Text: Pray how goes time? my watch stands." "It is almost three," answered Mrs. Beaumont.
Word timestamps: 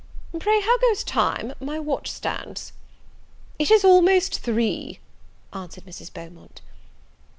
Pray 0.39 0.61
how 0.61 0.79
goes 0.79 1.03
time? 1.03 1.53
my 1.59 1.77
watch 1.77 2.09
stands." 2.11 2.73
"It 3.59 3.69
is 3.69 3.85
almost 3.85 4.39
three," 4.39 4.97
answered 5.53 5.85
Mrs. 5.85 6.11
Beaumont. 6.11 6.59